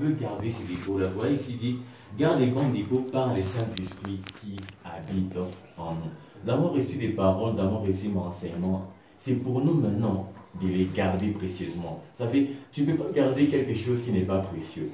peut 0.00 0.14
garder 0.20 0.48
ces 0.48 0.64
dépôts-là. 0.64 1.08
Voyez 1.14 1.34
ici 1.34 1.54
dit, 1.54 1.76
garde 2.18 2.40
les 2.40 2.46
bons 2.48 2.70
dépôts 2.70 3.04
par 3.12 3.34
les 3.34 3.42
Saint-Esprit 3.42 4.20
qui 4.40 4.56
habitent 4.84 5.36
en 5.76 5.94
nous. 5.94 6.10
Nous 6.44 6.50
avons 6.50 6.70
reçu 6.70 6.96
des 6.96 7.10
paroles, 7.10 7.54
nous 7.54 7.60
avons 7.60 7.80
reçu 7.80 8.08
mon 8.08 8.22
enseignement. 8.22 8.90
C'est 9.18 9.34
pour 9.34 9.62
nous 9.62 9.74
maintenant 9.74 10.32
de 10.60 10.66
les 10.66 10.88
garder 10.92 11.28
précieusement. 11.28 12.02
Ça 12.18 12.26
fait, 12.26 12.48
tu 12.72 12.82
ne 12.82 12.92
peux 12.92 13.04
pas 13.04 13.12
garder 13.12 13.46
quelque 13.46 13.74
chose 13.74 14.02
qui 14.02 14.10
n'est 14.10 14.22
pas 14.22 14.38
précieux. 14.38 14.90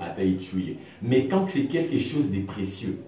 À 0.00 0.14
Mais 1.02 1.26
quand 1.26 1.46
c'est 1.48 1.64
quelque 1.64 1.98
chose 1.98 2.30
de 2.30 2.40
précieux, 2.42 2.98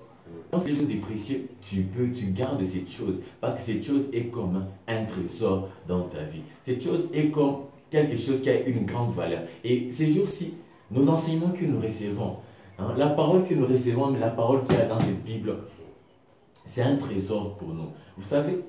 quand 0.51 0.61
c'est 0.61 0.71
quelque 0.71 0.80
chose 0.80 0.89
de 0.89 1.01
précieux, 1.01 1.49
tu 1.61 1.83
peux, 1.83 2.11
tu 2.11 2.27
gardes 2.27 2.64
cette 2.64 2.91
chose. 2.91 3.21
Parce 3.41 3.55
que 3.55 3.61
cette 3.61 3.85
chose 3.85 4.09
est 4.12 4.30
comme 4.30 4.64
un 4.89 5.05
trésor 5.05 5.69
dans 5.87 6.03
ta 6.03 6.25
vie. 6.25 6.43
Cette 6.64 6.83
chose 6.83 7.09
est 7.14 7.29
comme 7.29 7.57
quelque 7.93 8.16
chose 8.16 8.40
qui 8.40 8.50
a 8.50 8.59
une 8.61 8.86
grande 8.86 9.14
valeur. 9.14 9.43
Et 9.62 9.93
ces 9.93 10.08
jours-ci, 10.08 10.54
nos 10.90 11.08
enseignements 11.08 11.50
que 11.50 11.64
nous 11.64 11.80
recevons, 11.80 12.36
hein, 12.79 12.94
la 12.96 13.08
parole 13.08 13.44
que 13.44 13.54
nous 13.54 13.67
recevons, 13.67 14.11
mais 14.11 14.18
la 14.18 14.30
parole 14.30 14.64
qu'il 14.64 14.76
y 14.76 14.80
a 14.80 14.86
dans 14.86 14.98
cette 14.98 15.22
Bible, 15.22 15.54
c'est 16.54 16.82
un 16.82 16.96
trésor 16.96 17.57
pour 17.57 17.68
nous. 17.68 17.90
Vous 18.17 18.25
savez, 18.25 18.61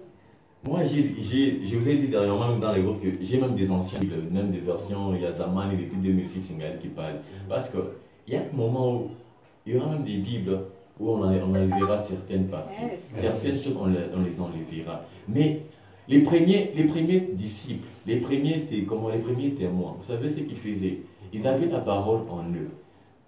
moi, 0.65 0.83
je 0.83 1.77
vous 1.77 1.89
ai 1.89 1.95
dit 1.97 2.07
dernièrement 2.07 2.57
dans 2.57 2.73
les 2.73 2.81
groupes 2.81 3.01
que 3.01 3.09
j'ai 3.21 3.39
même 3.39 3.55
des 3.55 3.69
anciens, 3.71 3.99
même 4.31 4.51
des 4.51 4.59
versions, 4.59 5.13
il 5.15 5.21
y 5.21 5.25
a 5.25 5.33
Zaman 5.33 5.71
et 5.71 5.77
depuis 5.77 5.97
2006 5.97 6.53
qui 6.81 6.87
parlent. 6.89 7.19
Parce 7.49 7.69
qu'il 7.69 8.33
y 8.33 8.35
a 8.35 8.41
un 8.41 8.55
moment 8.55 8.95
où 8.95 9.09
il 9.65 9.73
y 9.73 9.77
aura 9.77 9.91
même 9.91 10.03
des 10.03 10.17
Bibles 10.17 10.59
où 10.99 11.09
on, 11.09 11.23
enlèvera 11.23 12.03
certaines 12.03 12.47
parties. 12.47 12.81
Certaines 13.15 13.61
choses, 13.61 13.77
on 13.79 13.87
les, 13.87 14.39
enlèvera. 14.39 15.05
Mais 15.27 15.63
les 16.07 16.19
premiers, 16.19 16.71
les 16.75 16.85
premiers 16.85 17.29
disciples, 17.33 17.87
les 18.05 18.17
premiers, 18.17 18.65
comment, 18.87 19.09
les 19.09 19.19
premiers 19.19 19.51
témoins, 19.51 19.93
vous 19.97 20.05
savez 20.05 20.29
ce 20.29 20.39
qu'ils 20.39 20.57
faisaient? 20.57 20.99
Ils 21.31 21.47
avaient 21.47 21.67
la 21.67 21.79
parole 21.79 22.21
en 22.29 22.43
eux. 22.43 22.69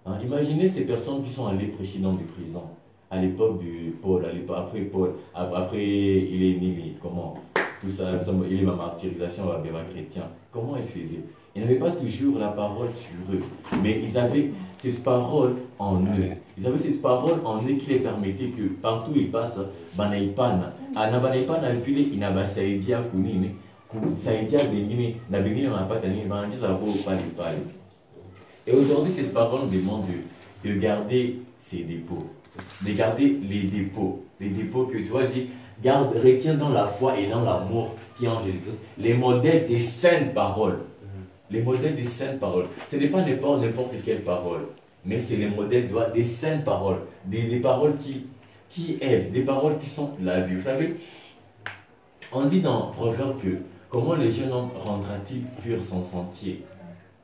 Hein, 0.04 0.18
imaginez 0.22 0.68
ces 0.68 0.82
personnes 0.82 1.22
qui 1.22 1.30
sont 1.30 1.46
allées 1.46 1.66
prêcher 1.66 1.98
dans 1.98 2.12
des 2.12 2.24
prisons 2.24 2.62
à 3.10 3.20
l'époque 3.20 3.58
du 3.58 3.94
Paul, 4.02 4.24
à 4.24 4.58
après 4.58 4.80
Paul, 4.80 5.14
après 5.34 5.84
il 5.84 6.42
est 6.42 6.60
né, 6.60 6.94
comment? 7.00 7.38
Tout 7.80 7.90
ça, 7.90 8.10
il 8.50 8.60
est 8.60 8.62
ma 8.62 8.74
martyrisation 8.74 9.50
à 9.52 9.58
Béva 9.58 9.82
chrétien. 9.90 10.24
Comment 10.50 10.76
il 10.76 10.84
faisait 10.84 11.20
Ils 11.54 11.62
n'avaient 11.62 11.74
pas 11.74 11.90
toujours 11.90 12.38
la 12.38 12.48
parole 12.48 12.88
sur 12.92 13.34
eux, 13.34 13.42
mais 13.82 14.00
ils 14.02 14.16
avaient 14.16 14.50
cette 14.78 15.02
parole 15.02 15.56
en 15.78 16.00
eux. 16.00 16.32
Ils 16.56 16.66
avaient 16.66 16.78
cette 16.78 17.02
parole 17.02 17.40
en 17.44 17.58
eux 17.58 17.74
qui 17.74 17.86
les 17.90 17.98
permettait 17.98 18.48
que 18.48 18.62
partout 18.80 19.12
ils 19.14 19.30
passent, 19.30 19.60
banaipana, 19.94 20.72
ana 20.96 21.18
banaipana 21.18 21.68
alfile 21.68 22.00
ina 22.00 22.30
basaidia 22.30 22.98
kunini, 22.98 23.50
kusaidia 23.88 24.62
na 25.30 25.38
wanapata 25.72 26.08
nini, 26.08 26.28
pale 27.04 27.22
pale. 27.36 27.58
Et 28.66 28.72
aujourd'hui, 28.72 29.12
cette 29.12 29.32
parole 29.32 29.70
demande 29.70 30.06
de, 30.64 30.68
de 30.68 30.80
garder 30.80 31.36
ses 31.56 31.84
dépôts 31.84 32.26
de 32.84 32.92
garder 32.92 33.38
les 33.48 33.62
dépôts. 33.62 34.24
Les 34.40 34.48
dépôts 34.48 34.84
que 34.84 34.98
tu 34.98 35.04
vois, 35.04 35.24
dit, 35.24 35.48
garde, 35.82 36.16
retiens 36.16 36.54
dans 36.54 36.70
la 36.70 36.86
foi 36.86 37.18
et 37.18 37.26
dans 37.26 37.42
l'amour 37.42 37.94
qui 38.18 38.26
est 38.26 38.28
en 38.28 38.40
Jésus-Christ 38.44 38.78
les 38.98 39.14
modèles 39.14 39.66
des 39.66 39.78
saintes 39.80 40.34
paroles. 40.34 40.80
Les 41.50 41.62
modèles 41.62 41.96
des 41.96 42.04
saintes 42.04 42.40
paroles. 42.40 42.66
Ce 42.88 42.96
n'est 42.96 43.08
pas 43.08 43.22
n'importe 43.22 43.94
quelle 44.04 44.22
parole, 44.22 44.66
mais 45.04 45.20
c'est 45.20 45.36
les 45.36 45.48
modèles 45.48 45.88
des 46.14 46.24
saintes 46.24 46.64
paroles. 46.64 47.00
Des, 47.24 47.44
des, 47.44 47.60
paroles 47.60 47.96
qui, 47.98 48.26
qui 48.68 48.98
aident, 49.00 49.32
des 49.32 49.42
paroles 49.42 49.78
qui 49.78 49.88
sont 49.88 50.12
la 50.20 50.40
vie. 50.40 50.56
Vous 50.56 50.62
savez, 50.62 50.96
on 52.32 52.44
dit 52.44 52.60
dans 52.60 52.88
Proverbe 52.90 53.40
que 53.40 53.58
comment 53.88 54.14
le 54.14 54.28
jeune 54.30 54.52
homme 54.52 54.70
rendra-t-il 54.78 55.42
pur 55.62 55.82
son 55.82 56.02
sentier? 56.02 56.64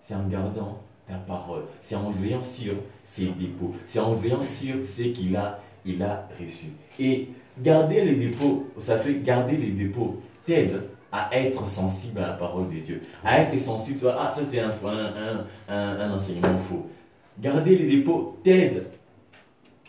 C'est 0.01 0.15
en 0.15 0.27
gardant 0.29 0.81
ta 1.07 1.15
parole. 1.15 1.63
C'est 1.81 1.95
en 1.95 2.11
veillant 2.11 2.43
sur 2.43 2.75
ses 3.05 3.27
dépôts. 3.27 3.75
C'est 3.87 3.99
en 4.01 4.13
veillant 4.13 4.43
sur 4.43 4.77
ce 4.87 5.03
qu'il 5.03 5.37
a, 5.37 5.59
il 5.85 6.03
a 6.03 6.29
reçu. 6.41 6.67
Et 6.99 7.29
garder 7.61 8.05
les 8.05 8.15
dépôts, 8.15 8.69
ça 8.79 8.99
fait 8.99 9.15
garder 9.23 9.57
les 9.57 9.71
dépôts, 9.71 10.21
t'aide 10.47 10.83
à 11.11 11.29
être 11.37 11.69
sensible 11.69 12.21
à 12.21 12.29
la 12.29 12.33
parole 12.33 12.71
de 12.71 12.79
Dieu. 12.79 13.01
À 13.23 13.41
être 13.41 13.59
sensible, 13.59 13.99
tu 13.99 14.05
vois, 14.05 14.17
ah, 14.19 14.35
ça 14.35 14.43
c'est 14.51 14.61
un, 14.61 14.71
un, 14.71 15.47
un, 15.69 16.01
un, 16.01 16.17
enseignement 16.17 16.57
faux. 16.59 16.87
Garder 17.39 17.77
les 17.77 17.97
dépôts 17.99 18.39
t'aide 18.43 18.87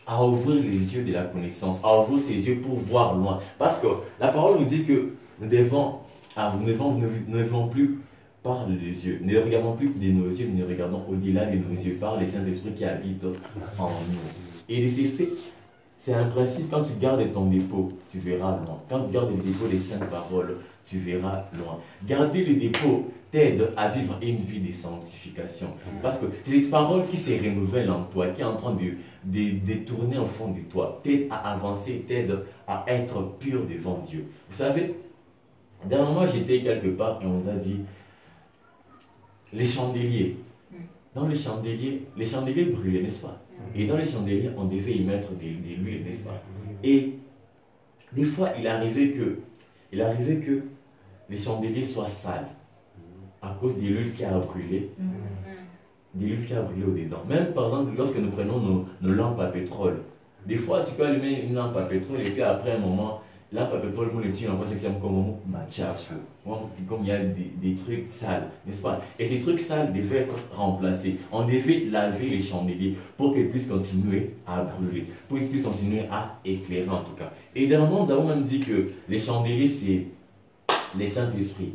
à 0.05 0.23
ouvrir 0.23 0.61
les 0.61 0.95
yeux 0.95 1.03
de 1.03 1.13
la 1.13 1.23
connaissance, 1.23 1.81
à 1.83 1.99
ouvrir 1.99 2.19
ses 2.21 2.47
yeux 2.47 2.59
pour 2.61 2.75
voir 2.75 3.15
loin. 3.15 3.39
Parce 3.57 3.79
que 3.79 3.87
la 4.19 4.29
parole 4.29 4.59
nous 4.59 4.65
dit 4.65 4.83
que 4.83 5.13
nous 5.39 5.47
devons, 5.47 5.95
ah, 6.35 6.53
nous 6.59 6.65
devons, 6.65 6.91
nous, 6.91 7.07
nous 7.27 7.37
devons 7.37 7.67
plus 7.67 7.99
par 8.43 8.67
les 8.67 9.07
yeux. 9.07 9.19
Ne 9.23 9.39
regardons 9.39 9.73
plus 9.73 9.89
de 9.89 10.11
nos 10.11 10.27
yeux, 10.27 10.49
mais 10.53 10.61
ne 10.61 10.67
regardons 10.67 11.01
au-delà 11.09 11.45
de 11.45 11.57
nos 11.57 11.71
yeux, 11.71 11.95
par 11.95 12.19
les 12.19 12.25
Saint-Esprit 12.25 12.73
qui 12.73 12.83
habitent 12.85 13.23
en 13.79 13.89
nous. 13.89 14.19
Et 14.69 14.81
les 14.81 14.99
effets, 14.99 15.29
c'est 16.03 16.13
un 16.13 16.25
principe, 16.25 16.69
quand 16.69 16.81
tu 16.81 16.95
gardes 16.99 17.31
ton 17.31 17.45
dépôt, 17.45 17.87
tu 18.11 18.17
verras 18.17 18.57
loin. 18.57 18.77
Quand 18.89 19.05
tu 19.05 19.13
gardes 19.13 19.29
le 19.29 19.41
dépôt 19.41 19.67
des 19.67 19.77
saintes 19.77 20.09
paroles, 20.09 20.57
tu 20.83 20.97
verras 20.97 21.45
loin. 21.53 21.79
Garder 22.05 22.43
le 22.43 22.55
dépôt 22.55 23.09
t'aide 23.31 23.69
à 23.77 23.87
vivre 23.87 24.17
une 24.21 24.35
vie 24.35 24.59
de 24.59 24.73
sanctification. 24.73 25.67
Parce 26.01 26.17
que 26.17 26.25
c'est 26.43 26.61
cette 26.61 26.69
parole 26.69 27.07
qui 27.07 27.15
se 27.15 27.31
renouvelle 27.31 27.89
en 27.89 28.03
toi, 28.03 28.27
qui 28.27 28.41
est 28.41 28.43
en 28.43 28.57
train 28.57 28.73
de, 28.73 28.95
de, 29.23 29.65
de 29.65 29.85
tourner 29.85 30.17
au 30.17 30.25
fond 30.25 30.51
de 30.51 30.59
toi, 30.69 30.99
t'aide 31.05 31.27
à 31.31 31.53
avancer, 31.53 32.03
t'aide 32.05 32.37
à 32.67 32.83
être 32.87 33.21
pur 33.39 33.61
devant 33.65 34.03
Dieu. 34.05 34.25
Vous 34.49 34.57
savez, 34.57 34.95
dernièrement 35.85 36.25
j'étais 36.25 36.61
quelque 36.63 36.89
part 36.89 37.21
et 37.21 37.25
on 37.25 37.39
nous 37.39 37.49
a 37.49 37.53
dit, 37.53 37.79
les 39.53 39.65
chandeliers. 39.65 40.35
Mm. 41.15 41.19
Dans 41.19 41.27
les 41.27 41.35
chandeliers, 41.35 42.03
les 42.17 42.25
chandeliers 42.25 42.65
brûlaient, 42.65 43.01
n'est-ce 43.01 43.21
pas? 43.21 43.41
Mm. 43.51 43.79
Et 43.79 43.87
dans 43.87 43.97
les 43.97 44.05
chandeliers, 44.05 44.51
on 44.57 44.65
devait 44.65 44.93
y 44.93 45.03
mettre 45.03 45.31
des, 45.33 45.51
des 45.51 45.75
l'huile, 45.75 46.03
n'est-ce 46.03 46.23
pas? 46.23 46.41
Et 46.83 47.13
des 48.11 48.23
fois, 48.23 48.49
il 48.59 48.67
arrivait 48.67 49.09
que, 49.09 49.39
il 49.91 50.01
arrivait 50.01 50.37
que 50.37 50.63
les 51.29 51.37
chandeliers 51.37 51.83
soient 51.83 52.07
sales 52.07 52.47
à 53.41 53.55
cause 53.59 53.75
de 53.75 53.81
l'huile 53.81 54.13
qui 54.13 54.23
a 54.23 54.37
brûlé. 54.37 54.91
Mm. 54.97 56.19
De 56.19 56.25
l'huile 56.25 56.45
qui 56.45 56.53
a 56.53 56.61
brûlé 56.61 56.83
au-dedans. 56.85 57.23
Même 57.27 57.53
par 57.53 57.65
exemple, 57.65 57.91
lorsque 57.97 58.17
nous 58.17 58.29
prenons 58.29 58.59
nos, 58.59 58.85
nos 59.01 59.13
lampes 59.13 59.39
à 59.39 59.47
pétrole, 59.47 60.01
des 60.45 60.57
fois, 60.57 60.83
tu 60.83 60.93
peux 60.93 61.05
allumer 61.05 61.43
une 61.43 61.55
lampe 61.55 61.75
à 61.77 61.83
pétrole 61.83 62.21
et 62.21 62.29
puis 62.29 62.41
après 62.41 62.73
un 62.73 62.79
moment, 62.79 63.22
Là, 63.53 63.65
par 63.65 63.85
exemple, 63.85 64.23
le 64.23 64.29
dit, 64.29 64.47
on 64.49 64.55
voit 64.55 64.65
que 64.65 64.71
c'est 64.75 64.99
comme. 64.99 65.35
Comme 66.89 67.01
il 67.01 67.07
y 67.07 67.11
a 67.11 67.19
des, 67.19 67.75
trucs 67.75 68.09
sales, 68.09 68.49
n'est-ce 68.65 68.81
pas? 68.81 68.99
Et 69.19 69.27
ces 69.27 69.37
trucs 69.37 69.59
sales 69.59 69.93
devaient 69.93 70.21
être 70.21 70.35
remplacés. 70.51 71.17
On 71.31 71.45
devait 71.45 71.85
laver 71.91 72.29
les 72.29 72.39
chandeliers 72.39 72.95
pour 73.15 73.33
qu'ils 73.33 73.49
puissent 73.49 73.67
continuer 73.67 74.31
à 74.47 74.63
brûler, 74.63 75.05
pour 75.29 75.37
qu'ils 75.37 75.49
puissent 75.49 75.63
continuer 75.63 76.01
à 76.11 76.39
éclairer 76.43 76.89
en 76.89 77.01
tout 77.03 77.13
cas. 77.13 77.31
Et 77.55 77.67
dans 77.67 77.83
le 77.83 77.89
monde, 77.89 78.07
nous 78.07 78.13
avons 78.13 78.27
même 78.27 78.43
dit 78.43 78.59
que 78.59 78.89
les 79.07 79.19
chandeliers, 79.19 79.67
c'est 79.67 80.07
les 80.97 81.07
Saint-Esprit. 81.07 81.73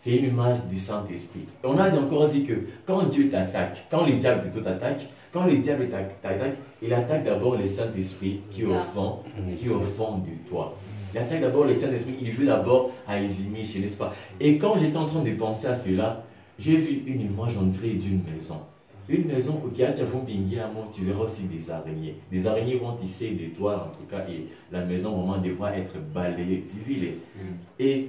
C'est 0.00 0.16
une 0.16 0.26
image 0.26 0.64
du 0.70 0.78
Saint-Esprit. 0.78 1.44
On 1.62 1.76
a 1.76 1.90
encore 1.94 2.28
dit 2.28 2.44
que 2.44 2.54
quand 2.86 3.02
Dieu 3.04 3.28
t'attaque, 3.28 3.84
quand 3.90 4.06
les 4.06 4.14
diables 4.14 4.42
plutôt 4.42 4.60
t'attaquent, 4.60 5.06
quand 5.32 5.44
les 5.44 5.58
diables 5.58 5.88
t'attaquent, 5.88 6.56
il 6.80 6.92
attaque 6.94 7.24
d'abord 7.24 7.56
les 7.56 7.66
Saint-Esprit 7.66 8.40
qui, 8.50 8.64
au 8.64 8.74
fond, 8.74 9.18
qui 9.58 9.66
est 9.66 9.70
au 9.70 9.80
fond 9.80 10.18
de 10.18 10.48
toi. 10.48 10.74
Il 11.12 11.18
attaque 11.18 11.40
d'abord 11.40 11.64
les 11.64 11.78
Saint-Esprit, 11.78 12.16
il 12.20 12.30
veut 12.32 12.46
d'abord 12.46 12.90
à 13.06 13.16
chez 13.18 13.80
n'est-ce 13.80 13.96
pas 13.96 14.12
Et 14.40 14.58
quand 14.58 14.76
j'étais 14.78 14.96
en 14.96 15.06
train 15.06 15.22
de 15.22 15.30
penser 15.32 15.66
à 15.66 15.74
cela, 15.74 16.24
j'ai 16.58 16.76
vu 16.76 17.02
une 17.06 17.22
image, 17.22 17.54
d'une 17.54 18.22
maison. 18.24 18.60
Une 19.08 19.26
maison 19.26 19.62
où 19.64 19.70
tu 19.70 21.04
verras 21.04 21.24
aussi 21.24 21.44
des 21.44 21.70
araignées. 21.70 22.16
Des 22.30 22.46
araignées 22.46 22.76
vont 22.76 22.94
tisser 22.96 23.30
des 23.30 23.48
toiles, 23.50 23.78
en 23.78 23.96
tout 23.96 24.04
cas, 24.08 24.26
et 24.28 24.48
la 24.70 24.84
maison 24.84 25.16
vraiment 25.16 25.38
devra 25.38 25.74
être 25.74 25.98
balayée, 26.12 26.62
civilée. 26.66 27.16
Mm. 27.36 27.40
Et 27.78 28.08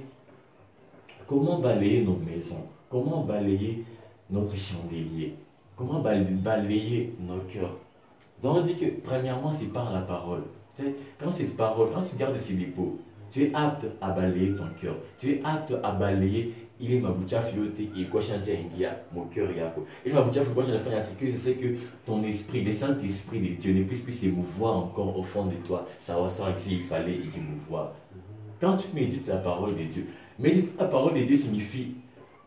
comment 1.26 1.58
balayer 1.58 2.02
nos 2.02 2.16
maisons 2.18 2.66
Comment 2.90 3.22
balayer 3.22 3.84
notre 4.28 4.56
chandelier? 4.56 5.34
Comment 5.74 6.00
balayer 6.00 7.14
nos 7.18 7.38
cœurs? 7.50 7.76
Nous 8.42 8.50
avons 8.50 8.60
dit 8.60 8.74
que, 8.74 8.86
premièrement, 9.02 9.50
c'est 9.52 9.72
par 9.72 9.90
la 9.92 10.00
parole 10.00 10.42
quand 11.18 11.30
cette 11.30 11.56
parole, 11.56 11.88
quand 11.94 12.02
tu 12.02 12.16
gardes 12.16 12.36
ces 12.36 12.54
dépôts, 12.54 12.98
tu 13.30 13.44
es 13.44 13.50
apte 13.54 13.86
à 14.00 14.10
balayer 14.10 14.54
ton 14.54 14.66
cœur. 14.80 14.96
Tu 15.18 15.32
es 15.32 15.40
apte 15.44 15.72
à 15.82 15.92
balayer 15.92 16.52
il 16.80 16.94
est 16.94 17.00
ma 17.00 17.14
et 17.78 18.04
quoi 18.06 18.20
changer 18.20 18.66
mon 19.14 19.24
cœur 19.24 19.50
yako. 19.52 19.84
Il 20.04 20.14
ma 20.14 20.22
boucha 20.22 20.40
quoi 20.42 20.64
changer 20.64 20.78
c'est 20.78 21.18
que 21.18 21.36
c'est 21.36 21.54
que 21.54 21.66
ton 22.06 22.22
esprit, 22.24 22.62
le 22.62 22.72
Saint-Esprit 22.72 23.40
de 23.40 23.48
Dieu 23.60 23.74
ne 23.74 23.82
puisse 23.84 24.00
plus 24.00 24.12
s'émouvoir 24.12 24.76
encore 24.76 25.18
au 25.18 25.22
fond 25.22 25.46
de 25.46 25.56
toi. 25.66 25.86
Ça 25.98 26.18
va 26.18 26.28
savoir 26.28 26.56
qu'il 26.56 26.82
fallait 26.84 27.18
émouvoir. 27.36 27.92
Quand 28.60 28.76
tu 28.76 28.88
médites 28.94 29.26
la 29.26 29.36
parole 29.36 29.76
de 29.76 29.84
Dieu, 29.84 30.06
méditer 30.38 30.70
la 30.78 30.86
parole 30.86 31.14
de 31.14 31.22
Dieu 31.22 31.36
signifie 31.36 31.94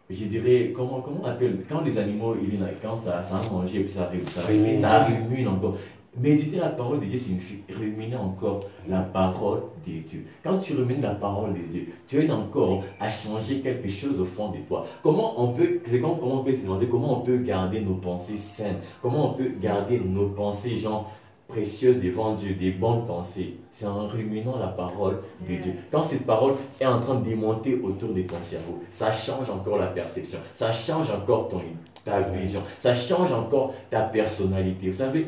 je 0.09 0.25
dirais, 0.25 0.71
comment, 0.75 1.01
comment 1.01 1.21
on 1.23 1.25
appelle, 1.25 1.63
quand 1.67 1.81
les 1.81 1.97
animaux, 1.97 2.35
quand 2.81 2.97
ça, 2.97 3.21
ça 3.21 3.37
a 3.37 3.49
mangé, 3.49 3.79
puis 3.79 3.91
ça, 3.91 4.11
ça, 4.25 4.41
ça, 4.41 4.47
ça 4.81 5.07
encore, 5.49 5.77
Méditer 6.15 6.57
la 6.57 6.69
parole 6.69 6.99
de 6.99 7.05
Dieu 7.05 7.17
signifie 7.17 7.63
ruminer 7.75 8.15
encore 8.15 8.59
la 8.87 9.01
parole 9.01 9.61
de 9.87 9.93
Dieu. 9.93 10.25
Quand 10.43 10.59
tu 10.59 10.75
rumines 10.75 11.01
la 11.01 11.15
parole 11.15 11.53
de 11.53 11.61
Dieu, 11.71 11.87
tu 12.07 12.19
aides 12.19 12.29
encore 12.29 12.83
à 12.99 13.09
changer 13.09 13.61
quelque 13.61 13.89
chose 13.89 14.21
au 14.21 14.25
fond 14.25 14.49
de 14.49 14.59
toi. 14.67 14.85
Comment 15.01 15.41
on 15.41 15.53
peut, 15.53 15.79
comment 15.99 16.19
on 16.21 16.43
peut 16.43 16.53
se 16.53 16.61
demander 16.61 16.87
comment 16.87 17.19
on 17.19 17.21
peut 17.21 17.37
garder 17.37 17.81
nos 17.81 17.95
pensées 17.95 18.37
saines, 18.37 18.77
comment 19.01 19.31
on 19.31 19.33
peut 19.33 19.53
garder 19.59 19.99
nos 19.99 20.27
pensées, 20.27 20.77
genre, 20.77 21.11
précieuses 21.47 21.99
devant 21.99 22.35
Dieu, 22.35 22.53
des 22.53 22.69
bonnes 22.69 23.07
pensées? 23.07 23.57
C'est 23.71 23.87
en 23.87 24.07
ruminant 24.07 24.59
la 24.59 24.67
parole 24.67 25.17
de 25.49 25.55
Dieu. 25.55 25.73
Quand 25.91 26.03
cette 26.03 26.27
parole 26.27 26.53
est 26.79 26.85
en 26.85 26.99
train 26.99 27.15
de 27.15 27.25
démonter 27.25 27.81
autour 27.83 28.13
de 28.13 28.21
ton 28.21 28.37
cerveau, 28.43 28.83
ça 28.91 29.11
change 29.11 29.49
encore 29.49 29.79
la 29.79 29.87
perception, 29.87 30.37
ça 30.53 30.71
change 30.71 31.09
encore 31.09 31.47
ton, 31.47 31.61
ta 32.05 32.21
vision, 32.21 32.61
ça 32.79 32.93
change 32.93 33.31
encore 33.31 33.73
ta 33.89 34.01
personnalité. 34.01 34.91
Vous 34.91 34.97
savez, 34.97 35.27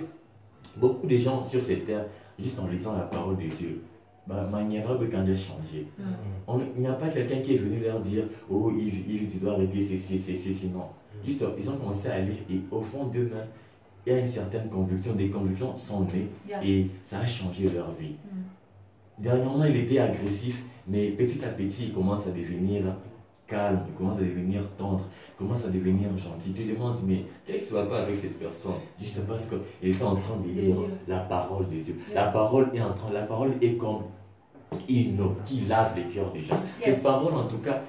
beaucoup 0.78 1.08
de 1.08 1.18
gens 1.18 1.46
sur 1.46 1.62
cette 1.62 1.86
terre, 1.86 2.06
juste 2.40 2.60
en 2.60 2.68
lisant 2.68 2.94
la 2.94 3.04
parole 3.04 3.38
de 3.38 3.48
Dieu, 3.48 3.82
bah, 4.28 4.48
manière 4.52 4.98
de 4.98 5.06
quand 5.06 5.24
j'ai 5.26 5.36
changé. 5.36 5.88
Mm. 5.98 6.62
il 6.76 6.82
n'y 6.82 6.88
a 6.88 6.94
pas 6.94 7.08
quelqu'un 7.10 7.42
qui 7.42 7.56
est 7.56 7.58
venu 7.58 7.80
leur 7.80 8.00
dire 8.00 8.24
Oh, 8.50 8.72
Yves, 8.76 9.32
tu 9.32 9.38
dois 9.38 9.54
arrêter 9.54 9.86
c'est 10.00 10.18
c'est 10.18 10.36
sinon. 10.36 10.80
Mm. 10.80 11.26
Juste, 11.26 11.44
ils 11.60 11.70
ont 11.70 11.78
commencé 11.78 12.08
à 12.10 12.20
lire 12.20 12.38
et 12.50 12.60
au 12.72 12.82
fond 12.82 13.06
d'eux-mêmes, 13.06 13.48
il 14.06 14.14
y 14.14 14.16
a 14.16 14.20
une 14.20 14.28
certaine 14.28 14.70
conviction, 14.70 15.14
des 15.14 15.30
convictions 15.30 15.76
sont 15.76 16.06
nées 16.06 16.28
et 16.64 16.88
ça 17.04 17.20
a 17.20 17.26
changé 17.26 17.70
leur 17.70 17.92
vie. 17.92 18.16
Mm. 18.32 19.24
Dernièrement, 19.24 19.66
il 19.66 19.76
était 19.78 20.00
agressif, 20.00 20.64
mais 20.88 21.12
petit 21.12 21.44
à 21.46 21.50
petit, 21.50 21.86
il 21.86 21.94
commence 21.94 22.28
à 22.28 22.32
devenir 22.32 22.84
calme, 23.48 23.82
il 23.88 23.94
commence 23.96 24.18
à 24.20 24.24
devenir 24.24 24.62
tendre, 24.78 25.06
commence 25.38 25.64
à 25.66 25.70
devenir 25.70 26.10
gentil. 26.18 26.52
Tu 26.54 26.64
demandes, 26.64 26.98
mais 27.06 27.24
qu'est-ce 27.46 27.58
qui 27.58 27.66
se 27.66 27.74
va 27.74 27.86
pas 27.86 28.00
avec 28.00 28.16
cette 28.16 28.40
personne? 28.40 28.76
Juste 29.00 29.26
parce 29.28 29.46
qu'il 29.46 29.90
était 29.90 30.04
en 30.04 30.16
train 30.16 30.38
de 30.38 30.60
lire 30.60 30.76
la 31.08 31.20
parole 31.20 31.68
de 31.70 31.76
Dieu. 31.76 31.96
La 32.14 32.28
parole 32.28 32.70
est 32.74 32.82
en 32.82 32.94
train, 32.94 33.12
la 33.12 33.24
parole 33.24 33.54
est 33.62 33.74
comme 33.74 34.04
une 34.90 35.22
eau 35.22 35.36
qui 35.46 35.62
lave 35.62 35.96
les 35.96 36.04
cœurs 36.14 36.32
des 36.32 36.40
gens. 36.40 36.60
Cette 36.82 37.04
parole, 37.04 37.34
en 37.34 37.46
tout 37.46 37.60
cas, 37.60 37.82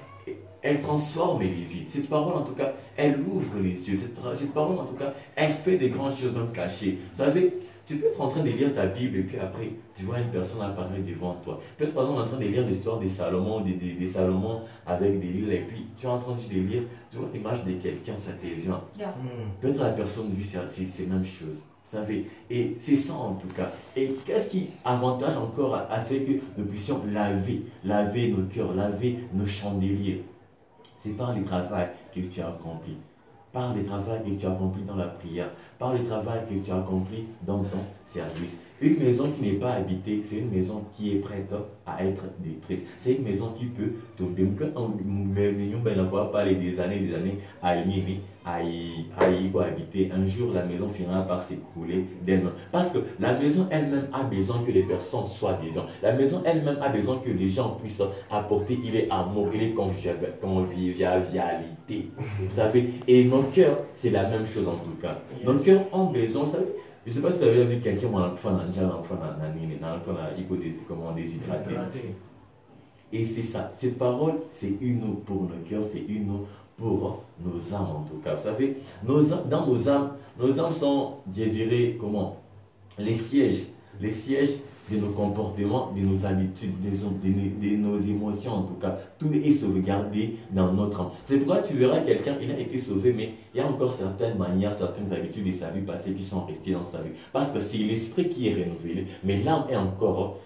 elle 0.61 0.79
transforme 0.79 1.41
les 1.41 1.49
vies. 1.49 1.87
Cette 1.87 2.09
parole, 2.09 2.35
en 2.35 2.43
tout 2.43 2.53
cas, 2.53 2.73
elle 2.95 3.19
ouvre 3.21 3.59
les 3.61 3.89
yeux. 3.89 3.95
Cette, 3.95 4.17
cette 4.35 4.53
parole, 4.53 4.79
en 4.79 4.85
tout 4.85 4.95
cas, 4.95 5.13
elle 5.35 5.51
fait 5.51 5.77
des 5.77 5.89
grandes 5.89 6.15
choses 6.15 6.33
même 6.33 6.51
cachées. 6.51 6.97
Vous 7.13 7.23
savez, 7.23 7.53
tu 7.87 7.95
peux 7.95 8.07
être 8.07 8.19
en 8.19 8.27
train 8.27 8.43
de 8.43 8.49
lire 8.49 8.73
ta 8.75 8.85
Bible 8.85 9.17
et 9.17 9.23
puis 9.23 9.39
après, 9.39 9.71
tu 9.95 10.03
vois 10.03 10.19
une 10.19 10.29
personne 10.29 10.61
apparaître 10.61 11.05
devant 11.05 11.35
toi. 11.35 11.59
Peut-être 11.77 11.93
par 11.93 12.03
exemple 12.03 12.21
en 12.21 12.27
train 12.27 12.37
de 12.37 12.45
lire 12.45 12.67
l'histoire 12.67 12.99
des 12.99 13.07
Salomon, 13.07 13.61
des, 13.61 13.73
des, 13.73 14.07
Salomon 14.07 14.61
avec 14.85 15.21
des 15.21 15.27
livres 15.27 15.51
et 15.53 15.61
puis 15.61 15.87
tu 15.97 16.05
es 16.05 16.09
en 16.09 16.19
train 16.19 16.33
de 16.33 16.53
lire, 16.53 16.83
tu 17.09 17.17
vois 17.17 17.29
l'image 17.33 17.63
de 17.63 17.71
quelqu'un, 17.73 18.17
ça 18.17 18.33
te 18.33 18.45
vient. 18.45 18.81
Hmm. 18.97 19.49
Peut-être 19.61 19.79
la 19.79 19.91
personne 19.91 20.29
vit 20.31 20.43
c'est 20.43 21.07
la 21.07 21.15
même 21.15 21.25
chose. 21.25 21.63
Vous 21.85 21.97
savez, 21.97 22.29
et 22.49 22.75
c'est 22.77 22.97
ça 22.97 23.13
en 23.13 23.35
tout 23.35 23.47
cas. 23.47 23.71
Et 23.95 24.09
qu'est-ce 24.25 24.49
qui 24.49 24.67
avantage 24.83 25.37
encore 25.37 25.73
a 25.75 25.99
fait 26.01 26.19
que 26.19 26.33
nous 26.57 26.65
puissions 26.65 27.01
laver, 27.09 27.61
laver 27.85 28.27
nos 28.27 28.43
cœurs, 28.47 28.73
laver 28.73 29.19
nos 29.33 29.47
chandeliers? 29.47 30.25
C'est 30.99 31.15
par 31.15 31.33
le 31.33 31.45
travail 31.45 31.87
que 32.13 32.19
tu 32.19 32.41
as 32.41 32.49
accompli 32.49 32.97
par 33.57 33.73
le 33.73 33.83
travail 33.85 34.19
que 34.23 34.39
tu 34.39 34.45
as 34.45 34.51
accompli 34.51 34.83
dans 34.83 34.95
la 34.95 35.07
prière, 35.07 35.49
par 35.79 35.91
le 35.91 36.05
travail 36.05 36.41
que 36.47 36.63
tu 36.63 36.71
as 36.71 36.77
accompli 36.77 37.25
dans 37.41 37.57
ton 37.63 37.79
service. 38.07 38.59
Une 38.79 38.99
maison 38.99 39.31
qui 39.31 39.41
n'est 39.41 39.57
pas 39.57 39.73
habitée, 39.73 40.21
c'est 40.23 40.37
une 40.37 40.51
maison 40.51 40.83
qui 40.95 41.13
est 41.13 41.19
prête 41.19 41.51
à 41.85 42.05
être 42.05 42.23
détruite. 42.39 42.87
C'est 42.99 43.13
une 43.13 43.23
maison 43.23 43.53
qui 43.57 43.65
peut 43.65 43.93
tomber. 44.15 44.47
Quand 44.57 44.67
on 44.75 44.93
parler 46.31 46.55
des 46.55 46.79
années 46.79 46.99
des 46.99 47.13
années 47.15 47.39
à 47.61 47.75
y, 47.75 48.19
à 48.45 48.61
y, 48.61 49.07
habiter, 49.59 50.09
un 50.13 50.25
jour 50.27 50.53
la 50.53 50.63
maison 50.63 50.87
finira 50.89 51.23
par 51.23 51.41
s'écrouler 51.41 52.05
d'elle-même. 52.23 52.51
Parce 52.71 52.91
que 52.91 52.99
la 53.19 53.33
maison 53.37 53.67
elle-même 53.71 54.07
a 54.13 54.21
besoin 54.23 54.59
que 54.65 54.71
les 54.71 54.83
personnes 54.83 55.27
soient 55.27 55.59
dedans. 55.63 55.87
La 56.03 56.13
maison 56.13 56.43
elle-même 56.45 56.77
a 56.79 56.89
besoin 56.89 57.17
que 57.17 57.31
les 57.31 57.49
gens 57.49 57.79
puissent 57.81 58.03
apporter 58.29 58.77
il 58.83 58.95
est 58.95 59.09
amour, 59.09 59.49
il 59.55 59.63
est 59.63 59.71
convivialité. 59.71 62.11
Vous 62.39 62.49
savez, 62.49 62.89
et 63.07 63.23
nos 63.25 63.41
cœurs, 63.43 63.79
c'est 63.95 64.11
la 64.11 64.29
même 64.29 64.45
chose 64.45 64.67
en 64.67 64.75
tout 64.75 64.95
cas. 65.01 65.17
Nos 65.43 65.55
cœurs 65.55 65.81
ont 65.91 66.05
besoin, 66.05 66.43
vous 66.43 66.51
savez, 66.51 66.65
je 67.07 67.11
ne 67.11 67.15
sais 67.15 67.21
pas 67.21 67.31
si 67.31 67.37
vous 67.39 67.45
avez 67.45 67.63
vu 67.63 67.79
quelqu'un 67.79 68.01
qui 68.01 68.05
a 68.05 68.09
comment 70.85 71.13
déshydraté. 71.13 71.73
Et 73.13 73.23
c'est 73.23 73.41
ça. 73.41 73.71
Cette 73.77 73.97
parole, 73.97 74.33
c'est 74.51 74.73
une 74.81 75.01
eau 75.05 75.23
pour 75.25 75.43
nos 75.43 75.63
cœurs, 75.69 75.85
c'est 75.89 76.01
une 76.01 76.29
eau 76.29 76.45
pour 76.75 77.23
nos 77.39 77.73
âmes 77.73 77.95
en 77.95 78.03
tout 78.03 78.17
cas. 78.21 78.35
Vous 78.35 78.43
savez, 78.43 78.75
nos 79.05 79.21
dans 79.23 79.65
nos 79.65 79.87
âmes, 79.87 80.11
nos 80.37 80.59
âmes 80.59 80.73
sont 80.73 81.13
désirées 81.25 81.97
comment? 81.97 82.41
Les 82.99 83.13
sièges. 83.13 83.67
Les 84.01 84.11
sièges 84.11 84.57
de 84.91 84.97
nos 84.97 85.09
comportements, 85.09 85.91
de 85.95 86.01
nos 86.01 86.25
habitudes, 86.25 86.71
de, 86.81 87.75
nos 87.75 87.99
émotions 87.99 88.53
en 88.53 88.61
tout 88.63 88.75
cas. 88.75 88.97
Tout 89.19 89.31
est 89.33 89.51
sauvegardé 89.51 90.37
dans 90.51 90.71
notre 90.71 91.01
âme. 91.01 91.09
C'est 91.25 91.37
pourquoi 91.37 91.61
tu 91.61 91.73
verras 91.73 91.99
quelqu'un, 92.01 92.37
il 92.41 92.51
a 92.51 92.59
été 92.59 92.77
sauvé, 92.77 93.13
mais 93.13 93.31
il 93.53 93.57
y 93.57 93.61
a 93.61 93.67
encore 93.67 93.93
certaines 93.93 94.37
manières, 94.37 94.77
certaines 94.77 95.11
habitudes 95.11 95.45
de 95.45 95.51
sa 95.51 95.69
vie 95.71 95.81
passée 95.81 96.13
qui 96.13 96.23
sont 96.23 96.45
restées 96.45 96.71
dans 96.71 96.83
sa 96.83 97.01
vie. 97.01 97.11
Parce 97.33 97.51
que 97.51 97.59
c'est 97.59 97.79
l'esprit 97.79 98.29
qui 98.29 98.47
est 98.47 98.53
renouvelé, 98.53 99.07
mais 99.23 99.43
l'âme 99.43 99.65
est 99.69 99.75
encore 99.75 100.37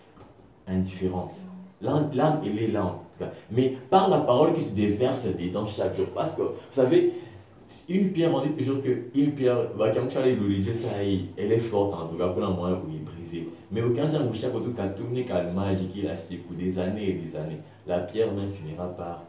indifférente. 0.68 1.36
L'âme, 1.82 2.42
elle 2.46 2.60
est 2.60 2.68
là 2.68 2.86
en 2.86 2.90
tout 2.90 3.20
cas. 3.20 3.32
Mais 3.52 3.76
par 3.90 4.10
la 4.10 4.20
parole 4.20 4.54
qui 4.54 4.62
se 4.62 4.70
déverse 4.70 5.26
dedans 5.26 5.66
chaque 5.66 5.96
jour. 5.96 6.08
Parce 6.14 6.36
que, 6.36 6.42
vous 6.42 6.54
savez, 6.72 7.14
une 7.90 8.12
pierre, 8.12 8.34
on 8.34 8.46
dit 8.46 8.52
toujours 8.52 8.82
qu'une 8.82 9.32
pierre, 9.32 9.58
elle 11.38 11.52
est 11.52 11.60
forte 11.60 11.94
en 11.94 12.08
tout 12.08 12.16
cas 12.16 12.28
pour 12.28 12.42
la 12.42 12.50
moyen 12.50 12.76
où 12.76 12.90
il 12.90 12.96
est 12.96 13.00
brisé. 13.00 13.50
Mais 13.72 13.82
aucun 13.82 14.10
jour, 14.10 14.22
où 14.30 14.34
chaque 14.34 14.54
autre 14.56 14.70
tourné 14.96 15.26
magique, 15.54 15.92
il 15.96 16.08
a 16.08 16.14
pour 16.14 16.56
des 16.56 16.80
années 16.80 17.10
et 17.10 17.14
des 17.14 17.36
années, 17.36 17.60
la 17.88 18.00
pierre 18.00 18.32
même 18.34 18.52
finira 18.52 18.88
par 18.96 19.24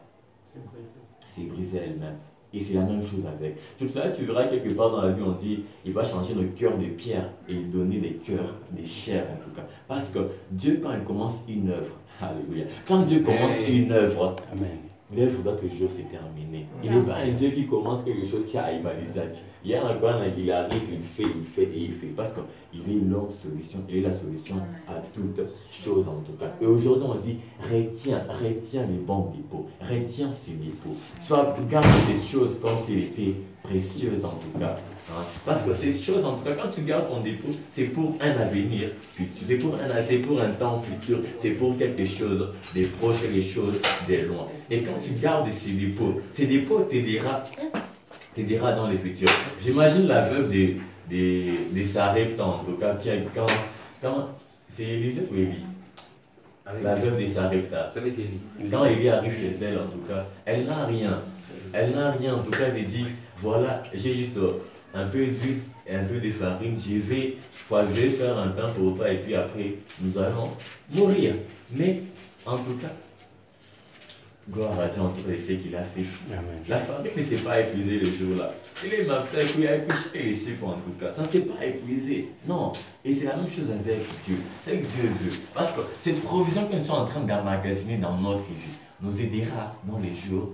se 1.27 1.41
briser 1.41 1.79
elle-même. 1.79 2.17
Et 2.55 2.59
c'est 2.59 2.75
la 2.75 2.81
même 2.81 3.01
chose 3.01 3.25
avec. 3.25 3.57
C'est 3.75 3.85
pour 3.85 3.93
ça 3.95 4.09
que 4.09 4.15
tu 4.15 4.25
verras 4.25 4.45
quelque 4.45 4.73
part 4.73 4.91
dans 4.91 5.01
la 5.01 5.11
vie, 5.11 5.23
on 5.23 5.31
dit, 5.31 5.63
il 5.83 5.91
va 5.91 6.03
changer 6.03 6.35
le 6.35 6.43
cœur 6.49 6.77
de 6.77 6.85
pierre 6.85 7.29
et 7.49 7.55
donner 7.55 7.97
des 7.97 8.13
cœurs, 8.13 8.53
des 8.71 8.85
chairs 8.85 9.25
en 9.33 9.43
tout 9.43 9.55
cas. 9.55 9.65
Parce 9.87 10.11
que 10.11 10.19
Dieu, 10.51 10.79
quand 10.81 10.93
il 10.93 11.03
commence 11.03 11.43
une 11.49 11.69
œuvre, 11.69 11.97
alléluia, 12.21 12.65
quand 12.87 12.99
Dieu 12.99 13.21
commence 13.21 13.57
une 13.67 13.91
œuvre, 13.91 14.35
Amen 14.51 14.92
l'œuvre 15.15 15.43
doit 15.43 15.55
toujours 15.55 15.89
se 15.89 16.01
terminer. 16.01 16.65
Il 16.83 16.91
n'est 16.91 17.01
pas 17.01 17.17
un 17.17 17.31
Dieu 17.31 17.49
qui 17.49 17.65
commence 17.65 18.03
quelque 18.03 18.27
chose 18.27 18.45
qui 18.47 18.57
a 18.57 18.71
visage. 18.99 19.35
Il 19.63 19.71
y 19.71 19.75
a 19.75 19.85
un 19.85 19.93
coin, 19.95 20.19
il 20.37 20.51
arrive, 20.51 20.81
il 20.91 21.03
fait, 21.03 21.23
il 21.23 21.45
fait 21.45 21.63
et 21.63 21.83
il 21.85 21.93
fait. 21.93 22.07
Parce 22.07 22.33
qu'il 22.33 22.81
est 22.81 22.99
l'homme 22.99 23.31
solution, 23.31 23.79
il 23.89 23.97
est 23.97 24.01
la 24.01 24.11
solution 24.11 24.57
à 24.87 24.95
toutes 25.13 25.41
choses 25.71 26.07
en 26.07 26.21
tout 26.21 26.33
cas. 26.33 26.51
Et 26.61 26.65
aujourd'hui, 26.65 27.07
on 27.07 27.15
dit 27.15 27.37
retiens, 27.71 28.25
retiens 28.29 28.85
les 28.85 28.97
bons 28.97 29.31
dépôts, 29.35 29.67
retiens 29.81 30.31
ces 30.31 30.51
dépôts. 30.51 30.95
Soit 31.21 31.55
garde 31.69 31.85
ces 31.85 32.27
choses 32.27 32.59
comme 32.59 32.77
s'il 32.77 32.99
était 33.03 33.35
précieuse 33.63 34.25
en 34.25 34.35
tout 34.41 34.59
cas. 34.59 34.75
Hein. 35.09 35.23
Parce 35.45 35.63
que 35.63 35.73
ces 35.73 35.93
choses, 35.93 36.25
en 36.25 36.35
tout 36.35 36.43
cas, 36.43 36.53
quand 36.53 36.69
tu 36.69 36.81
gardes 36.81 37.07
ton 37.07 37.21
dépôt, 37.21 37.49
c'est 37.69 37.85
pour 37.85 38.17
un 38.21 38.31
avenir 38.31 38.89
futur, 39.15 39.33
c'est 39.47 39.55
pour 39.55 39.75
un, 39.75 40.17
pour 40.27 40.41
un 40.41 40.49
temps 40.49 40.81
futur, 40.81 41.19
c'est 41.37 41.51
pour 41.51 41.77
quelque 41.77 42.05
chose 42.05 42.49
des 42.73 42.83
proches, 42.83 43.21
quelque 43.21 43.41
chose 43.41 43.81
des 44.07 44.23
loin. 44.23 44.47
Et 44.69 44.81
quand 44.81 44.99
tu 45.01 45.13
gardes 45.13 45.51
ces 45.51 45.71
dépôts, 45.71 46.21
ces 46.31 46.47
dépôts 46.47 46.81
t'aidera, 46.81 47.43
t'aidera 48.35 48.73
dans 48.73 48.87
le 48.87 48.97
futur. 48.97 49.29
J'imagine 49.61 50.07
la 50.07 50.27
veuve 50.29 50.49
des, 50.49 50.77
des, 51.09 51.53
des 51.71 51.97
en 51.97 52.63
tout 52.63 52.77
cas, 52.79 52.95
qui, 52.95 53.09
quand, 53.33 53.45
quand 54.01 54.29
c'est 54.69 54.83
Élisée 54.83 55.23
ou 55.31 55.35
Élie? 55.35 55.65
La 56.81 56.95
veuve 56.95 57.17
des 57.17 57.27
Sarepta. 57.27 57.89
Quand 58.71 58.85
Élie 58.85 59.09
arrive 59.09 59.33
chez 59.33 59.65
elle, 59.65 59.77
en 59.79 59.87
tout 59.87 59.99
cas, 60.07 60.25
elle 60.45 60.65
n'a 60.65 60.85
rien. 60.85 61.19
Elle 61.73 61.91
n'a 61.91 62.11
rien. 62.11 62.35
En 62.35 62.39
tout 62.39 62.51
cas, 62.51 62.67
elle 62.73 62.85
dit 62.85 63.05
voilà, 63.43 63.83
j'ai 63.93 64.15
juste 64.15 64.37
un 64.93 65.07
peu 65.07 65.25
d'huile 65.25 65.59
et 65.85 65.95
un 65.95 66.05
peu 66.05 66.19
de 66.19 66.31
farine. 66.31 66.77
Je 66.79 66.95
vais, 66.95 67.37
je 67.69 68.01
vais 68.01 68.09
faire 68.09 68.37
un 68.37 68.47
pain 68.49 68.69
pour 68.69 68.95
toi 68.95 69.11
et 69.11 69.17
puis 69.17 69.35
après, 69.35 69.75
nous 69.99 70.17
allons 70.17 70.51
mourir. 70.89 71.35
Mais, 71.71 72.03
en 72.45 72.57
tout 72.57 72.75
cas, 72.81 72.93
gloire 74.49 74.79
à 74.79 74.87
Dieu 74.87 75.01
en 75.01 75.09
tout 75.09 75.23
cas, 75.23 75.37
ce 75.37 75.53
qu'il 75.53 75.75
a 75.75 75.83
fait. 75.83 76.05
La 76.69 76.79
farine 76.79 77.11
ne 77.17 77.21
s'est 77.21 77.35
pas 77.35 77.59
épuisée 77.59 77.99
le 77.99 78.11
jour-là. 78.11 78.53
Il 78.85 78.93
est 78.93 79.03
m'a 79.03 79.23
fait, 79.23 79.45
il 79.57 79.67
a 79.67 79.75
épuisé 79.75 80.23
les 80.23 80.33
sucres 80.33 80.67
en 80.67 80.73
tout 80.73 80.93
cas. 80.97 81.11
Ça 81.11 81.23
ne 81.23 81.27
s'est 81.27 81.41
pas 81.41 81.65
épuisé. 81.65 82.29
Non. 82.47 82.71
Et 83.03 83.11
c'est 83.11 83.25
la 83.25 83.35
même 83.35 83.49
chose 83.49 83.69
avec 83.69 83.99
Dieu. 84.25 84.37
C'est 84.61 84.77
que 84.77 84.85
Dieu 84.85 85.09
veut. 85.19 85.31
Parce 85.53 85.73
que 85.73 85.81
cette 86.01 86.21
provision 86.21 86.65
que 86.67 86.75
nous 86.77 86.85
sommes 86.85 87.01
en 87.01 87.05
train 87.05 87.21
d'emmagasiner 87.21 87.97
dans 87.97 88.17
notre 88.17 88.39
vie, 88.39 88.77
nous 89.01 89.21
aidera 89.21 89.75
dans 89.83 89.99
les 89.99 90.15
jours 90.15 90.53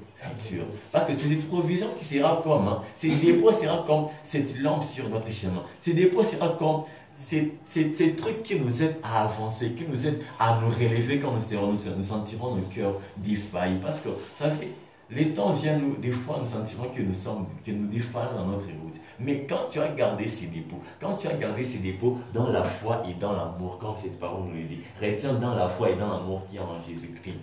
Parce 0.91 1.05
que 1.05 1.13
c'est 1.13 1.29
cette 1.29 1.47
provision 1.47 1.88
qui 1.97 2.05
sera 2.05 2.41
comme, 2.43 2.67
hein, 2.67 2.81
ces 2.95 3.09
dépôts 3.09 3.51
sera 3.51 3.83
comme 3.88 4.07
cette 4.23 4.59
lampe 4.59 4.83
sur 4.83 5.07
notre 5.09 5.31
chemin. 5.31 5.63
Ces 5.79 5.93
dépôts 5.93 6.23
sera 6.23 6.49
comme 6.49 6.83
ces, 7.13 8.15
trucs 8.15 8.43
qui 8.43 8.59
nous 8.59 8.83
aident 8.83 8.97
à 9.03 9.23
avancer, 9.23 9.71
qui 9.71 9.85
nous 9.85 10.07
aident 10.07 10.21
à 10.39 10.59
nous 10.61 10.69
relever 10.69 11.19
quand 11.19 11.31
nous, 11.31 11.39
serons, 11.39 11.73
nous, 11.97 12.03
sentirons 12.03 12.55
nos 12.55 12.63
cœurs 12.63 12.99
défaillis. 13.17 13.79
Parce 13.81 14.01
que, 14.01 14.09
ça 14.38 14.49
fait, 14.49 14.69
Les 15.11 15.33
temps 15.33 15.53
viennent, 15.53 15.81
nous, 15.81 15.95
des 15.95 16.11
fois, 16.11 16.38
nous 16.39 16.47
sentirons 16.47 16.89
que 16.89 17.01
nous 17.01 17.13
sommes, 17.13 17.47
que 17.65 17.71
nous 17.71 17.88
défalons 17.88 18.35
dans 18.35 18.45
notre 18.45 18.67
route. 18.67 18.95
Mais 19.19 19.45
quand 19.49 19.69
tu 19.69 19.79
as 19.79 19.89
gardé 19.89 20.27
ces 20.27 20.47
dépôts, 20.47 20.81
quand 20.99 21.15
tu 21.15 21.27
as 21.27 21.33
gardé 21.33 21.63
ces 21.63 21.79
dépôts 21.79 22.19
dans 22.33 22.49
la 22.49 22.63
foi 22.63 23.03
et 23.09 23.13
dans 23.15 23.33
l'amour, 23.33 23.77
comme 23.79 23.95
cette 24.01 24.19
parole 24.19 24.43
nous 24.47 24.55
le 24.55 24.63
dit, 24.63 24.79
retiens 25.01 25.33
dans 25.33 25.55
la 25.55 25.67
foi 25.67 25.89
et 25.89 25.95
dans 25.95 26.09
l'amour 26.09 26.43
qui 26.49 26.57
est 26.57 26.61
en 26.61 26.81
Jésus-Christ. 26.88 27.39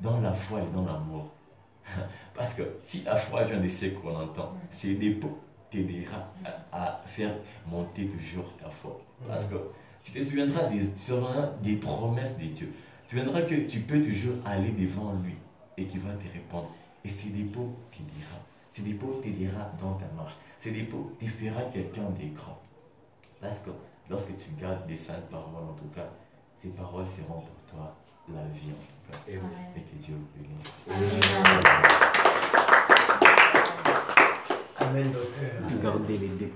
Dans 0.00 0.20
la 0.20 0.32
foi 0.32 0.60
et 0.60 0.76
dans 0.76 0.84
l'amour. 0.84 1.30
Parce 2.34 2.54
que 2.54 2.62
si 2.82 3.02
la 3.02 3.16
foi 3.16 3.44
vient 3.44 3.60
de 3.60 3.68
ce 3.68 3.86
qu'on 3.86 4.14
entend, 4.14 4.52
ces 4.70 4.94
dépôts 4.94 5.38
t'aidera 5.70 6.32
à, 6.72 7.02
faire 7.06 7.34
monter 7.66 8.06
toujours 8.06 8.56
ta 8.56 8.70
foi. 8.70 9.00
Parce 9.26 9.46
que 9.46 9.56
tu 10.02 10.12
te 10.12 10.22
souviendras 10.22 10.64
des, 10.64 10.82
des 11.62 11.76
promesses 11.76 12.38
de 12.38 12.44
Dieu. 12.44 12.72
Tu 13.08 13.16
viendras 13.16 13.42
que 13.42 13.54
tu 13.54 13.80
peux 13.80 14.00
toujours 14.00 14.36
aller 14.44 14.70
devant 14.70 15.14
lui 15.22 15.34
et 15.76 15.84
qu'il 15.84 16.00
va 16.00 16.12
te 16.14 16.32
répondre. 16.32 16.70
Et 17.04 17.08
ces 17.08 17.30
dépôts 17.30 17.74
t'aidera. 17.90 18.38
Ces 18.70 18.82
dépôts 18.82 19.20
t'aidera 19.22 19.70
dans 19.80 19.94
ta 19.94 20.06
marche. 20.16 20.34
Ces 20.60 20.70
dépôts 20.70 21.12
te 21.18 21.26
fera 21.26 21.62
quelqu'un 21.72 22.10
de 22.10 22.34
grand. 22.34 22.60
Parce 23.40 23.60
que 23.60 23.70
lorsque 24.10 24.36
tu 24.36 24.50
gardes 24.60 24.88
les 24.88 24.96
saintes 24.96 25.28
paroles, 25.30 25.64
en 25.70 25.74
tout 25.74 25.88
cas, 25.94 26.08
ces 26.60 26.68
paroles 26.68 27.06
seront 27.06 27.40
pour 27.40 27.56
toi 27.70 27.96
la 28.34 28.42
vie, 28.54 28.70
en 28.70 28.74
tout 28.74 28.94
cas. 29.10 29.18
Et 29.76 29.80
que 29.80 29.96
Dieu 30.04 30.14
vous 30.14 30.28
bénisse. 30.34 30.84
Amen, 34.78 35.04
docteur. 35.12 35.82
Gardez 35.82 36.18
les 36.18 36.28
dépôts. 36.28 36.54